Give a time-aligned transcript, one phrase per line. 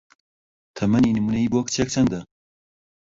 [0.77, 2.21] تەمەنی نموونەیی بۆ کچێک چەندە؟